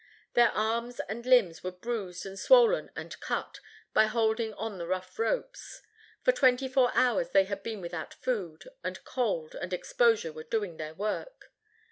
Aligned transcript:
Their 0.33 0.49
arms 0.49 0.99
and 0.99 1.27
limbs 1.27 1.61
were 1.63 1.69
bruised 1.71 2.25
and 2.25 2.39
swollen 2.39 2.89
and 2.95 3.19
cut 3.19 3.59
by 3.93 4.05
holding 4.07 4.51
on 4.55 4.79
the 4.79 4.87
rough 4.87 5.19
ropes. 5.19 5.83
For 6.23 6.31
twenty 6.31 6.67
four 6.67 6.89
hours 6.95 7.29
they 7.29 7.43
had 7.43 7.61
been 7.61 7.81
without 7.81 8.15
food, 8.15 8.67
and 8.83 9.03
cold 9.05 9.53
and 9.53 9.71
exposure 9.71 10.33
were 10.33 10.41
doing 10.43 10.77
their 10.77 10.95
work. 10.95 11.53